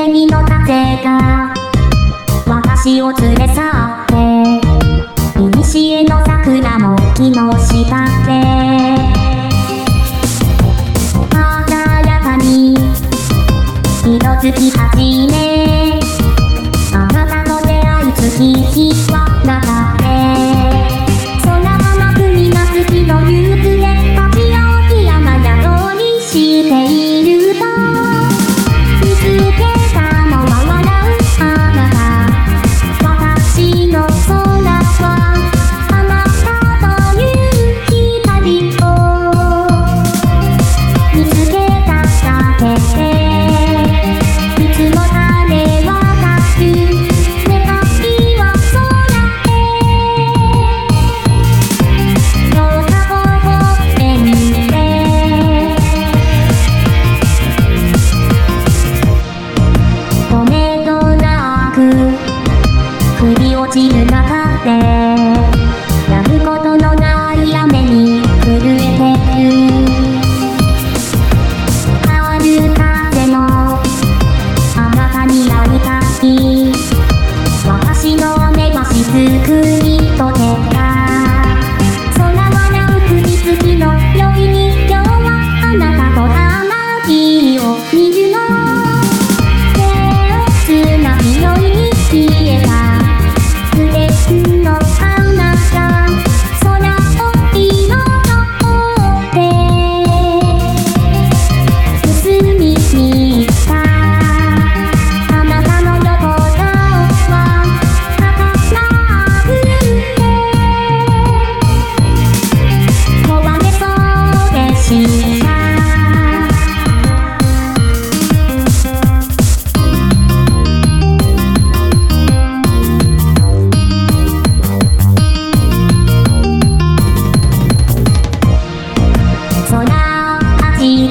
[0.00, 1.52] レミの風が
[2.46, 4.14] 私を連れ去って
[5.38, 5.50] 古
[6.04, 8.30] の桜も木の下で
[11.28, 11.76] 鮮
[12.06, 12.72] やかに
[14.06, 16.00] 色づき始め
[16.94, 19.60] あなたの出会い月日は長
[19.98, 19.99] た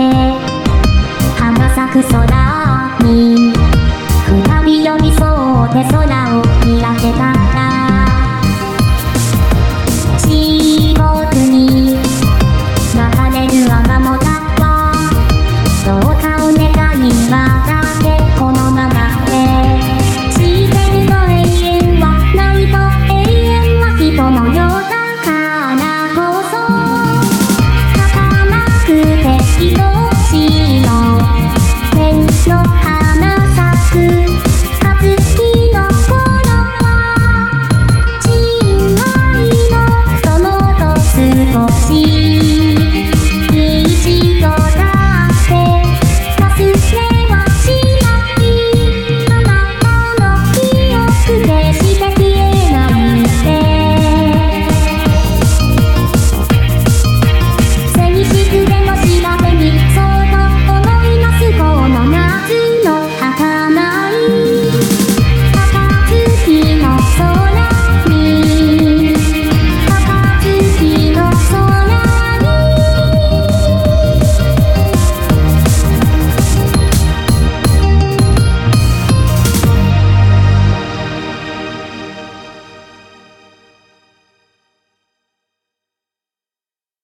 [0.00, 0.29] Mm-hmm.